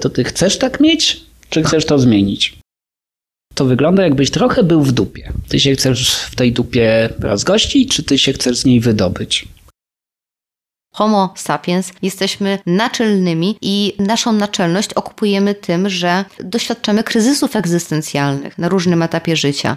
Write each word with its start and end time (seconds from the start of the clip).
To 0.00 0.10
ty 0.10 0.24
chcesz 0.24 0.58
tak 0.58 0.80
mieć, 0.80 1.20
czy 1.50 1.62
chcesz 1.62 1.86
to 1.86 1.98
zmienić? 1.98 2.58
To 3.54 3.64
wygląda 3.64 4.02
jakbyś 4.02 4.30
trochę 4.30 4.62
był 4.62 4.82
w 4.82 4.92
dupie. 4.92 5.32
Ty 5.48 5.60
się 5.60 5.72
chcesz 5.72 6.14
w 6.14 6.36
tej 6.36 6.52
dupie 6.52 7.08
rozgościć, 7.18 7.96
czy 7.96 8.02
ty 8.02 8.18
się 8.18 8.32
chcesz 8.32 8.56
z 8.56 8.64
niej 8.64 8.80
wydobyć? 8.80 9.48
Homo 10.94 11.34
sapiens 11.36 11.92
jesteśmy 12.02 12.58
naczelnymi 12.66 13.56
i 13.62 13.94
naszą 13.98 14.32
naczelność 14.32 14.94
okupujemy 14.94 15.54
tym, 15.54 15.88
że 15.88 16.24
doświadczamy 16.44 17.04
kryzysów 17.04 17.56
egzystencjalnych 17.56 18.58
na 18.58 18.68
różnym 18.68 19.02
etapie 19.02 19.36
życia. 19.36 19.76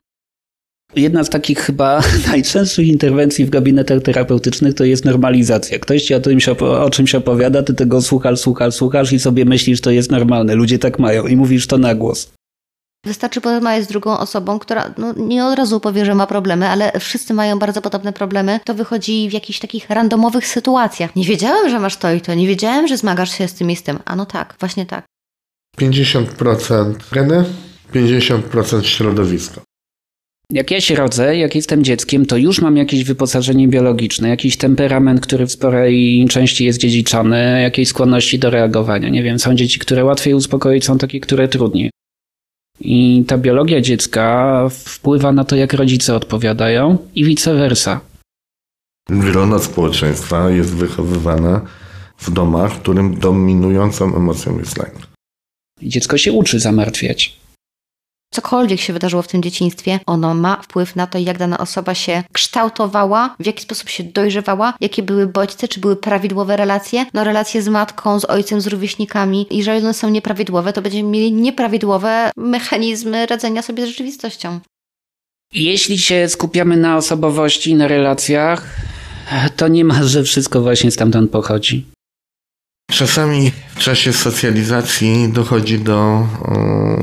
Jedna 0.95 1.23
z 1.23 1.29
takich 1.29 1.59
chyba 1.59 2.01
najczęstszych 2.31 2.87
interwencji 2.87 3.45
w 3.45 3.49
gabinetach 3.49 4.01
terapeutycznych 4.01 4.73
to 4.73 4.83
jest 4.83 5.05
normalizacja. 5.05 5.79
Ktoś 5.79 6.03
ci 6.03 6.13
o, 6.13 6.19
tym 6.19 6.39
się, 6.39 6.57
o 6.57 6.89
czymś 6.89 7.15
opowiada, 7.15 7.63
ty 7.63 7.73
tego 7.73 8.01
słuchasz, 8.01 8.39
słuchasz, 8.39 8.73
słuchasz 8.73 9.13
i 9.13 9.19
sobie 9.19 9.45
myślisz, 9.45 9.77
że 9.77 9.81
to 9.81 9.91
jest 9.91 10.11
normalne. 10.11 10.55
Ludzie 10.55 10.79
tak 10.79 10.99
mają 10.99 11.27
i 11.27 11.35
mówisz 11.35 11.67
to 11.67 11.77
na 11.77 11.95
głos. 11.95 12.31
Wystarczy 13.05 13.41
porozmawiać 13.41 13.83
z 13.83 13.87
drugą 13.87 14.17
osobą, 14.17 14.59
która 14.59 14.93
no, 14.97 15.13
nie 15.17 15.45
od 15.45 15.55
razu 15.55 15.79
powie, 15.79 16.05
że 16.05 16.15
ma 16.15 16.27
problemy, 16.27 16.67
ale 16.67 16.91
wszyscy 16.99 17.33
mają 17.33 17.59
bardzo 17.59 17.81
podobne 17.81 18.13
problemy. 18.13 18.59
To 18.65 18.73
wychodzi 18.73 19.29
w 19.29 19.33
jakichś 19.33 19.59
takich 19.59 19.89
randomowych 19.89 20.47
sytuacjach. 20.47 21.15
Nie 21.15 21.25
wiedziałem, 21.25 21.69
że 21.69 21.79
masz 21.79 21.97
to 21.97 22.13
i 22.13 22.21
to, 22.21 22.33
nie 22.33 22.47
wiedziałem, 22.47 22.87
że 22.87 22.97
zmagasz 22.97 23.37
się 23.37 23.47
z 23.47 23.53
tym 23.53 23.71
i 23.71 23.75
z 23.75 23.83
tym. 23.83 23.99
A 24.05 24.15
no 24.15 24.25
tak, 24.25 24.55
właśnie 24.59 24.85
tak. 24.85 25.05
50% 25.79 26.93
geny, 27.11 27.45
50% 27.93 28.83
środowisko. 28.83 29.61
Jak 30.49 30.71
ja 30.71 30.81
się 30.81 30.95
rodzę, 30.95 31.37
jak 31.37 31.55
jestem 31.55 31.83
dzieckiem, 31.83 32.25
to 32.25 32.37
już 32.37 32.61
mam 32.61 32.77
jakieś 32.77 33.03
wyposażenie 33.03 33.67
biologiczne, 33.67 34.29
jakiś 34.29 34.57
temperament, 34.57 35.21
który 35.21 35.45
w 35.45 35.51
sporej 35.51 36.25
części 36.29 36.65
jest 36.65 36.79
dziedziczony, 36.79 37.61
jakieś 37.61 37.87
skłonności 37.87 38.39
do 38.39 38.49
reagowania. 38.49 39.09
Nie 39.09 39.23
wiem, 39.23 39.39
są 39.39 39.55
dzieci, 39.55 39.79
które 39.79 40.05
łatwiej 40.05 40.33
uspokoić, 40.33 40.85
są 40.85 40.97
takie, 40.97 41.19
które 41.19 41.47
trudniej. 41.47 41.89
I 42.79 43.23
ta 43.27 43.37
biologia 43.37 43.81
dziecka 43.81 44.67
wpływa 44.69 45.31
na 45.31 45.43
to, 45.43 45.55
jak 45.55 45.73
rodzice 45.73 46.15
odpowiadają 46.15 46.97
i 47.15 47.25
vice 47.25 47.53
versa. 47.53 47.99
Grono 49.09 49.59
społeczeństwa 49.59 50.49
jest 50.49 50.75
wychowywane 50.75 51.61
w 52.17 52.31
domach, 52.31 52.73
w 52.73 52.79
którym 52.79 53.19
dominującą 53.19 54.15
emocją 54.15 54.59
jest 54.59 54.77
lęk. 54.77 55.07
Dziecko 55.81 56.17
się 56.17 56.31
uczy 56.31 56.59
zamartwiać 56.59 57.42
cokolwiek 58.33 58.79
się 58.79 58.93
wydarzyło 58.93 59.21
w 59.21 59.27
tym 59.27 59.43
dzieciństwie, 59.43 59.99
ono 60.05 60.33
ma 60.33 60.61
wpływ 60.61 60.95
na 60.95 61.07
to, 61.07 61.17
jak 61.17 61.37
dana 61.37 61.57
osoba 61.57 61.95
się 61.95 62.23
kształtowała, 62.31 63.35
w 63.39 63.45
jaki 63.45 63.63
sposób 63.63 63.89
się 63.89 64.03
dojrzewała, 64.03 64.73
jakie 64.81 65.03
były 65.03 65.27
bodźce, 65.27 65.67
czy 65.67 65.79
były 65.79 65.95
prawidłowe 65.95 66.57
relacje. 66.57 67.05
No 67.13 67.23
relacje 67.23 67.61
z 67.61 67.67
matką, 67.67 68.19
z 68.19 68.25
ojcem, 68.25 68.61
z 68.61 68.67
rówieśnikami. 68.67 69.47
Jeżeli 69.51 69.79
one 69.79 69.93
są 69.93 70.09
nieprawidłowe, 70.09 70.73
to 70.73 70.81
będziemy 70.81 71.09
mieli 71.09 71.33
nieprawidłowe 71.33 72.31
mechanizmy 72.37 73.25
radzenia 73.25 73.61
sobie 73.61 73.85
z 73.85 73.89
rzeczywistością. 73.89 74.59
Jeśli 75.53 75.97
się 75.97 76.29
skupiamy 76.29 76.77
na 76.77 76.97
osobowości, 76.97 77.75
na 77.75 77.87
relacjach, 77.87 78.75
to 79.55 79.67
nie 79.67 79.85
ma, 79.85 80.03
że 80.03 80.23
wszystko 80.23 80.61
właśnie 80.61 80.91
stamtąd 80.91 81.31
pochodzi. 81.31 81.85
Czasami 82.93 83.51
w 83.75 83.79
czasie 83.79 84.13
socjalizacji 84.13 85.29
dochodzi 85.31 85.79
do 85.79 86.27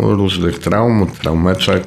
różnych 0.01 0.59
traum, 0.59 1.11
traumeczek, 1.23 1.85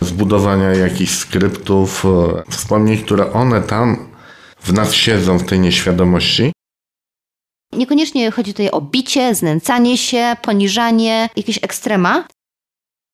zbudowania 0.00 0.74
jakichś 0.74 1.12
skryptów, 1.12 2.04
wspomnień, 2.50 2.98
które 2.98 3.32
one 3.32 3.62
tam 3.62 4.08
w 4.60 4.72
nas 4.72 4.94
siedzą 4.94 5.38
w 5.38 5.44
tej 5.44 5.60
nieświadomości. 5.60 6.52
Niekoniecznie 7.72 8.30
chodzi 8.30 8.52
tutaj 8.52 8.70
o 8.70 8.80
bicie, 8.80 9.34
znęcanie 9.34 9.98
się, 9.98 10.36
poniżanie, 10.42 11.28
jakieś 11.36 11.58
ekstrema. 11.62 12.24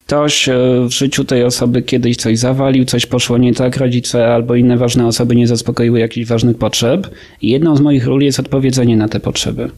Ktoś 0.07 0.49
e, 0.49 0.55
w 0.89 0.91
życiu 0.91 1.25
tej 1.25 1.45
osoby 1.45 1.83
kiedyś 1.83 2.17
coś 2.17 2.39
zawalił, 2.39 2.85
coś 2.85 3.07
poszło 3.07 3.39
nie 3.39 3.55
tak, 3.55 3.77
rodzice 3.77 4.35
albo 4.35 4.55
inne 4.55 4.77
ważne 4.77 5.07
osoby 5.07 5.37
nie 5.37 5.47
zaspokoiły 5.47 5.99
jakichś 6.00 6.29
ważnych 6.29 6.59
potrzeb. 6.59 7.11
I 7.43 7.49
jedną 7.50 7.77
z 7.77 7.81
moich 7.81 8.06
ról 8.06 8.23
jest 8.23 8.41
odpowiedzenie 8.41 8.97
na 8.97 9.09
te 9.09 9.21
potrzeby. 9.21 9.71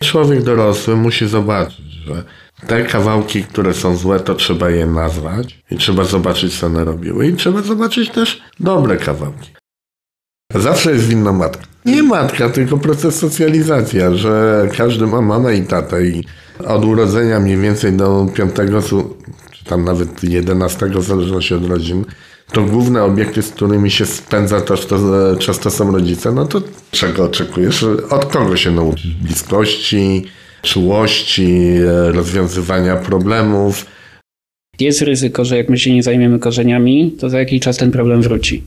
Człowiek 0.00 0.42
dorosły 0.42 0.96
musi 0.96 1.28
zobaczyć, 1.28 1.92
że 2.06 2.24
te 2.66 2.84
kawałki, 2.84 3.44
które 3.44 3.74
są 3.74 3.96
złe, 3.96 4.20
to 4.20 4.34
trzeba 4.34 4.70
je 4.70 4.86
nazwać 4.86 5.62
i 5.70 5.76
trzeba 5.76 6.04
zobaczyć, 6.04 6.58
co 6.58 6.66
one 6.66 6.84
robiły. 6.84 7.26
I 7.28 7.36
trzeba 7.36 7.62
zobaczyć 7.62 8.10
też 8.10 8.42
dobre 8.60 8.96
kawałki. 8.96 9.50
Zawsze 10.54 10.92
jest 10.92 11.08
winna 11.08 11.32
matka. 11.32 11.64
Nie 11.84 12.02
matka, 12.02 12.48
tylko 12.48 12.78
proces 12.78 13.18
socjalizacja, 13.18 14.14
że 14.14 14.68
każdy 14.76 15.06
ma 15.06 15.20
mamę 15.20 15.56
i 15.56 15.62
tatę 15.62 16.06
i 16.06 16.24
od 16.66 16.84
urodzenia 16.84 17.40
mniej 17.40 17.56
więcej 17.56 17.92
do 17.92 18.26
piątego, 18.34 18.82
czy 19.52 19.64
tam 19.64 19.84
nawet 19.84 20.24
jedenastego, 20.24 21.00
w 21.00 21.04
zależności 21.04 21.54
od 21.54 21.64
rodzin, 21.64 22.04
to 22.52 22.62
główne 22.62 23.02
obiekty, 23.02 23.42
z 23.42 23.50
którymi 23.50 23.90
się 23.90 24.06
spędza 24.06 24.60
to, 24.60 24.76
to 24.76 24.96
często 25.36 25.70
są 25.70 25.92
rodzice, 25.92 26.32
no 26.32 26.46
to 26.46 26.62
czego 26.90 27.24
oczekujesz? 27.24 27.82
Od 28.10 28.26
kogo 28.26 28.56
się 28.56 28.70
nauczyć? 28.70 29.06
Bliskości, 29.06 30.24
czułości, 30.62 31.74
rozwiązywania 32.12 32.96
problemów. 32.96 33.86
Jest 34.80 35.02
ryzyko, 35.02 35.44
że 35.44 35.56
jak 35.56 35.68
my 35.68 35.78
się 35.78 35.94
nie 35.94 36.02
zajmiemy 36.02 36.38
korzeniami, 36.38 37.12
to 37.20 37.30
za 37.30 37.38
jakiś 37.38 37.60
czas 37.60 37.76
ten 37.76 37.90
problem 37.90 38.22
wróci. 38.22 38.62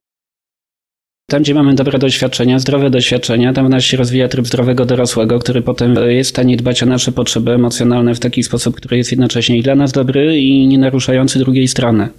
Tam, 1.30 1.42
gdzie 1.42 1.54
mamy 1.54 1.74
dobre 1.74 2.00
doświadczenia, 2.00 2.60
zdrowe 2.60 2.90
doświadczenia, 2.90 3.54
tam 3.54 3.68
w 3.68 3.70
nas 3.70 3.84
się 3.84 3.98
rozwija 3.98 4.28
tryb 4.28 4.48
zdrowego 4.48 4.86
dorosłego, 4.86 5.40
który 5.40 5.62
potem 5.62 5.96
jest 6.08 6.30
w 6.30 6.34
stanie 6.34 6.58
dbać 6.58 6.84
o 6.84 6.86
nasze 6.86 7.12
potrzeby 7.12 7.52
emocjonalne 7.52 8.16
w 8.16 8.20
taki 8.20 8.44
sposób, 8.44 8.76
który 8.76 8.98
jest 8.98 9.12
jednocześnie 9.12 9.58
i 9.58 9.64
dla 9.64 9.76
nas 9.76 9.92
dobry 9.92 10.38
i 10.38 10.68
nie 10.68 10.78
naruszający 10.78 11.40
drugiej 11.40 11.68
strony. 11.68 12.10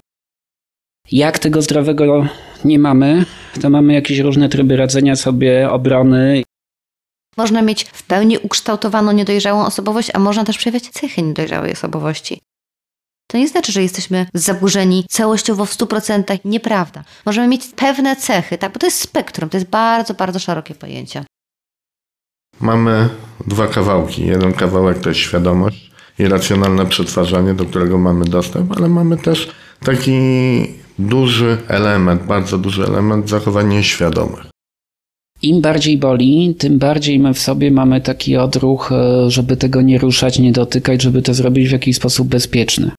Jak 1.11 1.39
tego 1.39 1.61
zdrowego 1.61 2.25
nie 2.65 2.79
mamy, 2.79 3.25
to 3.61 3.69
mamy 3.69 3.93
jakieś 3.93 4.19
różne 4.19 4.49
tryby 4.49 4.77
radzenia 4.77 5.15
sobie, 5.15 5.69
obrony. 5.71 6.43
Można 7.37 7.61
mieć 7.61 7.83
w 7.83 8.03
pełni 8.03 8.37
ukształtowaną 8.37 9.11
niedojrzałą 9.11 9.65
osobowość, 9.65 10.09
a 10.13 10.19
można 10.19 10.43
też 10.43 10.57
przejawiać 10.57 10.89
cechy 10.89 11.21
niedojrzałej 11.21 11.71
osobowości. 11.71 12.41
To 13.27 13.37
nie 13.37 13.47
znaczy, 13.47 13.71
że 13.71 13.81
jesteśmy 13.81 14.25
zaburzeni 14.33 15.05
całościowo 15.09 15.65
w 15.65 15.77
100%. 15.77 16.39
Nieprawda. 16.45 17.03
Możemy 17.25 17.47
mieć 17.47 17.67
pewne 17.75 18.15
cechy, 18.15 18.57
tak? 18.57 18.73
bo 18.73 18.79
to 18.79 18.87
jest 18.87 18.99
spektrum, 18.99 19.49
to 19.49 19.57
jest 19.57 19.69
bardzo, 19.69 20.13
bardzo 20.13 20.39
szerokie 20.39 20.75
pojęcie. 20.75 21.25
Mamy 22.59 23.09
dwa 23.47 23.67
kawałki. 23.67 24.25
Jeden 24.25 24.53
kawałek 24.53 24.99
to 24.99 25.09
jest 25.09 25.21
świadomość 25.21 25.91
i 26.19 26.27
racjonalne 26.27 26.85
przetwarzanie, 26.85 27.53
do 27.53 27.65
którego 27.65 27.97
mamy 27.97 28.25
dostęp, 28.25 28.77
ale 28.77 28.89
mamy 28.89 29.17
też 29.17 29.51
taki 29.83 30.80
duży 31.07 31.57
element, 31.67 32.23
bardzo 32.23 32.57
duży 32.57 32.83
element 32.83 33.29
zachowań 33.29 33.67
nieświadomych. 33.67 34.45
Im 35.41 35.61
bardziej 35.61 35.97
boli, 35.97 36.55
tym 36.59 36.79
bardziej 36.79 37.19
my 37.19 37.33
w 37.33 37.39
sobie 37.39 37.71
mamy 37.71 38.01
taki 38.01 38.37
odruch, 38.37 38.91
e, 38.91 39.29
żeby 39.29 39.57
tego 39.57 39.81
nie 39.81 39.97
ruszać, 39.97 40.39
nie 40.39 40.51
dotykać, 40.51 41.01
żeby 41.01 41.21
to 41.21 41.33
zrobić 41.33 41.69
w 41.69 41.71
jakiś 41.71 41.95
sposób 41.95 42.27
bezpieczny. 42.27 42.91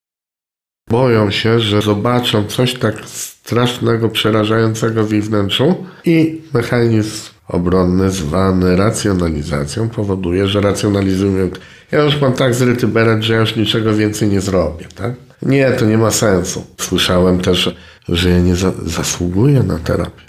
Boją 0.90 1.30
się, 1.30 1.60
że 1.60 1.82
zobaczą 1.82 2.44
coś 2.44 2.74
tak 2.74 3.06
strasznego, 3.06 4.08
przerażającego 4.08 5.04
w 5.04 5.12
ich 5.12 5.24
wnętrzu 5.24 5.74
i 6.04 6.40
mechanizm 6.54 7.30
obronny 7.48 8.10
zwany 8.10 8.76
racjonalizacją 8.76 9.88
powoduje, 9.88 10.48
że 10.48 10.60
racjonalizują. 10.60 11.50
Ja 11.92 12.02
już 12.02 12.20
mam 12.20 12.32
tak 12.32 12.54
zryty 12.54 12.88
beret, 12.88 13.22
że 13.22 13.34
ja 13.34 13.40
już 13.40 13.56
niczego 13.56 13.94
więcej 13.94 14.28
nie 14.28 14.40
zrobię, 14.40 14.86
tak? 14.94 15.12
Nie, 15.42 15.70
to 15.70 15.84
nie 15.84 15.98
ma 15.98 16.10
sensu. 16.10 16.64
Słyszałem 16.78 17.40
też, 17.40 17.74
że 18.08 18.30
ja 18.30 18.38
nie 18.38 18.56
za 18.56 18.72
zasługuję 18.86 19.62
na 19.62 19.78
terapię. 19.78 20.22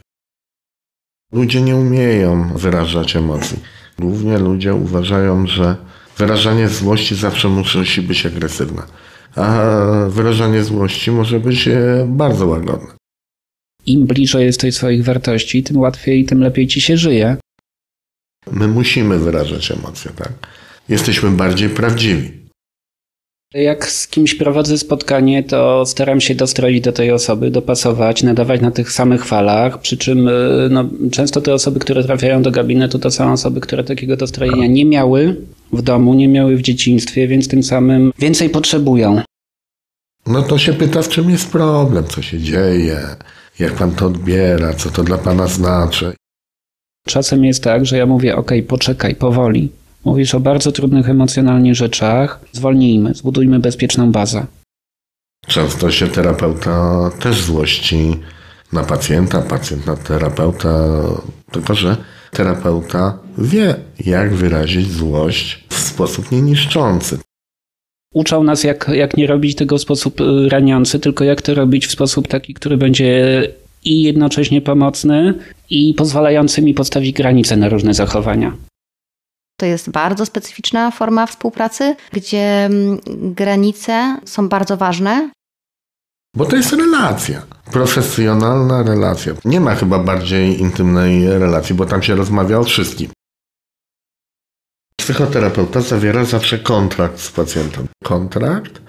Ludzie 1.31 1.61
nie 1.61 1.75
umieją 1.75 2.57
wyrażać 2.57 3.15
emocji. 3.15 3.59
Głównie 3.99 4.37
ludzie 4.37 4.73
uważają, 4.73 5.47
że 5.47 5.75
wyrażanie 6.17 6.69
złości 6.69 7.15
zawsze 7.15 7.49
musi 7.49 8.01
być 8.01 8.25
agresywne, 8.25 8.83
a 9.35 9.65
wyrażanie 10.09 10.63
złości 10.63 11.11
może 11.11 11.39
być 11.39 11.67
e, 11.67 12.05
bardzo 12.07 12.47
łagodne. 12.47 12.93
Im 13.85 14.05
bliżej 14.05 14.45
jesteś 14.45 14.75
swoich 14.75 15.03
wartości, 15.03 15.63
tym 15.63 15.77
łatwiej, 15.77 16.25
tym 16.25 16.39
lepiej 16.39 16.67
ci 16.67 16.81
się 16.81 16.97
żyje. 16.97 17.37
My 18.51 18.67
musimy 18.67 19.19
wyrażać 19.19 19.71
emocje, 19.71 20.11
tak? 20.15 20.31
Jesteśmy 20.89 21.31
bardziej 21.31 21.69
prawdziwi. 21.69 22.42
Jak 23.53 23.89
z 23.89 24.07
kimś 24.07 24.35
prowadzę 24.35 24.77
spotkanie, 24.77 25.43
to 25.43 25.85
staram 25.85 26.21
się 26.21 26.35
dostroić 26.35 26.81
do 26.81 26.91
tej 26.91 27.11
osoby, 27.11 27.51
dopasować, 27.51 28.23
nadawać 28.23 28.61
na 28.61 28.71
tych 28.71 28.91
samych 28.91 29.25
falach, 29.25 29.81
przy 29.81 29.97
czym 29.97 30.27
y, 30.27 30.67
no, 30.71 30.85
często 31.11 31.41
te 31.41 31.53
osoby, 31.53 31.79
które 31.79 32.03
trafiają 32.03 32.41
do 32.41 32.51
gabinetu, 32.51 32.99
to 32.99 33.11
są 33.11 33.31
osoby, 33.31 33.61
które 33.61 33.83
takiego 33.83 34.17
dostrojenia 34.17 34.67
nie 34.67 34.85
miały 34.85 35.35
w 35.73 35.81
domu, 35.81 36.13
nie 36.13 36.27
miały 36.27 36.57
w 36.57 36.61
dzieciństwie, 36.61 37.27
więc 37.27 37.47
tym 37.47 37.63
samym 37.63 38.11
więcej 38.19 38.49
potrzebują. 38.49 39.21
No 40.27 40.41
to 40.41 40.57
się 40.57 40.73
pyta, 40.73 41.01
w 41.01 41.09
czym 41.09 41.29
jest 41.29 41.51
problem, 41.51 42.03
co 42.03 42.21
się 42.21 42.39
dzieje, 42.39 42.99
jak 43.59 43.73
pan 43.73 43.91
to 43.91 44.05
odbiera, 44.05 44.73
co 44.73 44.89
to 44.89 45.03
dla 45.03 45.17
pana 45.17 45.47
znaczy. 45.47 46.13
Czasem 47.07 47.45
jest 47.45 47.63
tak, 47.63 47.85
że 47.85 47.97
ja 47.97 48.05
mówię, 48.05 48.35
ok, 48.35 48.51
poczekaj, 48.67 49.15
powoli, 49.15 49.69
Mówisz 50.05 50.35
o 50.35 50.39
bardzo 50.39 50.71
trudnych 50.71 51.09
emocjonalnie 51.09 51.75
rzeczach. 51.75 52.39
Zwolnijmy, 52.51 53.13
zbudujmy 53.13 53.59
bezpieczną 53.59 54.11
bazę. 54.11 54.45
Często 55.47 55.91
się 55.91 56.07
terapeuta 56.07 57.09
też 57.19 57.41
złości 57.41 58.15
na 58.73 58.83
pacjenta, 58.83 59.41
pacjent 59.41 59.85
na 59.85 59.95
terapeuta, 59.95 60.99
tylko 61.51 61.75
że 61.75 61.97
terapeuta 62.31 63.17
wie, 63.37 63.75
jak 64.05 64.33
wyrazić 64.33 64.91
złość 64.91 65.63
w 65.69 65.75
sposób 65.75 66.31
nieniszczący. 66.31 67.17
Uczą 68.13 68.43
nas, 68.43 68.63
jak, 68.63 68.91
jak 68.93 69.17
nie 69.17 69.27
robić 69.27 69.55
tego 69.55 69.77
w 69.77 69.81
sposób 69.81 70.21
y, 70.21 70.49
raniący, 70.49 70.99
tylko 70.99 71.23
jak 71.23 71.41
to 71.41 71.53
robić 71.53 71.87
w 71.87 71.91
sposób 71.91 72.27
taki, 72.27 72.53
który 72.53 72.77
będzie 72.77 73.47
i 73.85 74.01
jednocześnie 74.01 74.61
pomocny, 74.61 75.33
i 75.69 75.93
pozwalający 75.93 76.61
mi 76.61 76.73
postawić 76.73 77.15
granice 77.15 77.57
na 77.57 77.69
różne 77.69 77.93
zachowania. 77.93 78.53
To 79.57 79.65
jest 79.65 79.89
bardzo 79.89 80.25
specyficzna 80.25 80.91
forma 80.91 81.25
współpracy, 81.27 81.95
gdzie 82.11 82.65
mm, 82.65 82.99
granice 83.33 84.17
są 84.25 84.49
bardzo 84.49 84.77
ważne. 84.77 85.29
Bo 86.35 86.45
to 86.45 86.55
jest 86.55 86.73
relacja. 86.73 87.41
Profesjonalna 87.71 88.83
relacja. 88.83 89.33
Nie 89.45 89.59
ma 89.59 89.75
chyba 89.75 89.99
bardziej 89.99 90.61
intymnej 90.61 91.29
relacji, 91.39 91.75
bo 91.75 91.85
tam 91.85 92.03
się 92.03 92.15
rozmawia 92.15 92.59
o 92.59 92.63
wszystkim. 92.63 93.09
Psychoterapeuta 94.99 95.81
zawiera 95.81 96.25
zawsze 96.25 96.59
kontrakt 96.59 97.19
z 97.19 97.31
pacjentem. 97.31 97.87
Kontrakt, 98.03 98.81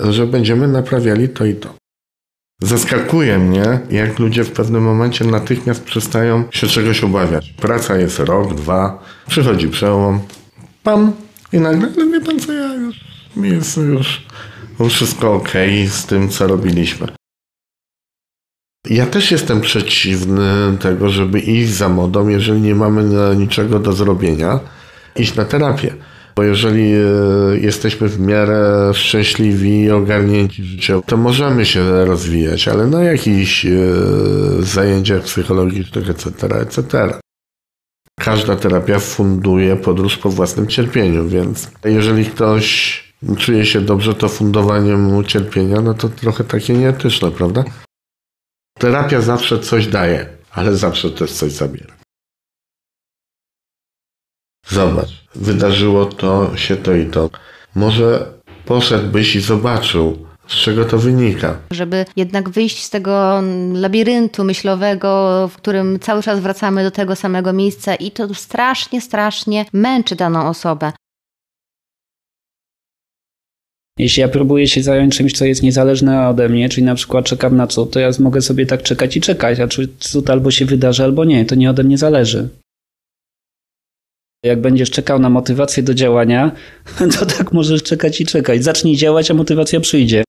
że 0.00 0.26
będziemy 0.26 0.68
naprawiali 0.68 1.28
to 1.28 1.44
i 1.44 1.54
to. 1.54 1.74
Zaskakuje 2.62 3.38
mnie, 3.38 3.80
jak 3.90 4.18
ludzie 4.18 4.44
w 4.44 4.52
pewnym 4.52 4.82
momencie 4.82 5.24
natychmiast 5.24 5.84
przestają 5.84 6.44
się 6.50 6.66
czegoś 6.66 7.04
obawiać. 7.04 7.50
Praca 7.50 7.98
jest 7.98 8.18
rok, 8.18 8.54
dwa, 8.54 9.02
przychodzi 9.28 9.68
przełom, 9.68 10.20
pam 10.82 11.12
i 11.52 11.58
nagle, 11.58 11.88
ale 11.96 12.06
wie 12.06 12.20
pan 12.20 12.40
co, 12.40 12.52
ja 12.52 12.74
już, 12.74 13.00
mi 13.36 13.48
jest 13.48 13.76
już 13.76 14.26
wszystko 14.88 15.34
ok 15.34 15.52
z 15.88 16.06
tym, 16.06 16.28
co 16.28 16.46
robiliśmy. 16.46 17.08
Ja 18.90 19.06
też 19.06 19.30
jestem 19.30 19.60
przeciwny 19.60 20.78
tego, 20.80 21.08
żeby 21.08 21.40
iść 21.40 21.70
za 21.70 21.88
modą, 21.88 22.28
jeżeli 22.28 22.60
nie 22.60 22.74
mamy 22.74 23.04
niczego 23.36 23.78
do 23.78 23.92
zrobienia, 23.92 24.60
iść 25.16 25.34
na 25.34 25.44
terapię. 25.44 25.94
Bo 26.36 26.42
jeżeli 26.42 26.92
e, 26.92 26.98
jesteśmy 27.60 28.08
w 28.08 28.20
miarę 28.20 28.90
szczęśliwi 28.94 29.80
i 29.80 29.90
ogarnięci 29.90 30.64
życiowo, 30.64 31.02
to 31.06 31.16
możemy 31.16 31.66
się 31.66 32.04
rozwijać, 32.04 32.68
ale 32.68 32.86
na 32.86 33.02
jakichś 33.02 33.66
e, 33.66 33.70
zajęciach 34.58 35.22
psychologicznych, 35.22 36.10
etc., 36.10 36.30
etc. 36.60 37.12
Każda 38.20 38.56
terapia 38.56 38.98
funduje 38.98 39.76
podróż 39.76 40.16
po 40.16 40.30
własnym 40.30 40.66
cierpieniu, 40.66 41.28
więc 41.28 41.70
jeżeli 41.84 42.24
ktoś 42.24 43.12
czuje 43.38 43.66
się 43.66 43.80
dobrze, 43.80 44.14
to 44.14 44.28
fundowanie 44.28 44.96
mu 44.96 45.24
cierpienia, 45.24 45.80
no 45.80 45.94
to 45.94 46.08
trochę 46.08 46.44
takie 46.44 46.74
nieetyczne, 46.74 47.30
prawda? 47.30 47.64
Terapia 48.78 49.20
zawsze 49.20 49.58
coś 49.58 49.86
daje, 49.86 50.26
ale 50.50 50.76
zawsze 50.76 51.10
też 51.10 51.32
coś 51.32 51.52
zabiera. 51.52 51.94
Zobacz, 54.68 55.21
wydarzyło 55.34 56.06
to 56.06 56.56
się 56.56 56.76
to 56.76 56.94
i 56.94 57.06
to. 57.06 57.30
Może 57.74 58.26
poszedłbyś 58.64 59.36
i 59.36 59.40
zobaczył, 59.40 60.26
z 60.48 60.54
czego 60.54 60.84
to 60.84 60.98
wynika. 60.98 61.58
Żeby 61.70 62.06
jednak 62.16 62.50
wyjść 62.50 62.84
z 62.84 62.90
tego 62.90 63.42
labiryntu 63.72 64.44
myślowego, 64.44 65.48
w 65.48 65.56
którym 65.56 65.98
cały 65.98 66.22
czas 66.22 66.40
wracamy 66.40 66.84
do 66.84 66.90
tego 66.90 67.16
samego 67.16 67.52
miejsca 67.52 67.94
i 67.94 68.10
to 68.10 68.34
strasznie, 68.34 69.00
strasznie 69.00 69.66
męczy 69.72 70.16
daną 70.16 70.48
osobę. 70.48 70.92
Jeśli 73.98 74.20
ja 74.20 74.28
próbuję 74.28 74.68
się 74.68 74.82
zająć 74.82 75.16
czymś, 75.16 75.32
co 75.32 75.44
jest 75.44 75.62
niezależne 75.62 76.28
ode 76.28 76.48
mnie, 76.48 76.68
czyli 76.68 76.86
na 76.86 76.94
przykład 76.94 77.24
czekam 77.24 77.56
na 77.56 77.66
cud, 77.66 77.90
to 77.90 78.00
ja 78.00 78.10
mogę 78.20 78.42
sobie 78.42 78.66
tak 78.66 78.82
czekać 78.82 79.16
i 79.16 79.20
czekać, 79.20 79.60
a 79.60 79.68
czy 79.68 79.88
cud 79.98 80.30
albo 80.30 80.50
się 80.50 80.64
wydarzy, 80.64 81.04
albo 81.04 81.24
nie, 81.24 81.44
to 81.44 81.54
nie 81.54 81.70
ode 81.70 81.84
mnie 81.84 81.98
zależy. 81.98 82.48
Jak 84.44 84.60
będziesz 84.60 84.90
czekał 84.90 85.18
na 85.18 85.30
motywację 85.30 85.82
do 85.82 85.94
działania, 85.94 86.52
to 87.18 87.26
tak 87.26 87.52
możesz 87.52 87.82
czekać 87.82 88.20
i 88.20 88.26
czekać. 88.26 88.64
Zacznij 88.64 88.96
działać, 88.96 89.30
a 89.30 89.34
motywacja 89.34 89.80
przyjdzie. 89.80 90.24